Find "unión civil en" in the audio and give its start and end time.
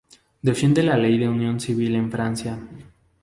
1.29-2.09